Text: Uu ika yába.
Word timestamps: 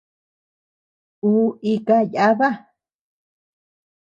Uu 1.31 1.47
ika 1.73 1.97
yába. 2.13 2.49